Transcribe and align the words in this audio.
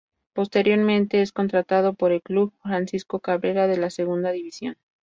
Posteriormente, 0.33 1.21
es 1.21 1.31
contratado 1.31 1.93
por 1.93 2.11
el 2.11 2.23
Club 2.23 2.55
Francisco 2.63 3.19
Cabrera 3.19 3.67
de 3.67 3.77
la 3.77 3.91
Segunda 3.91 4.31
División. 4.31 4.77